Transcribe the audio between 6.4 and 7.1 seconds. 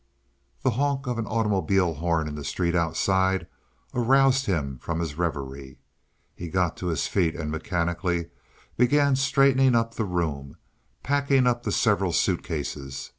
got to his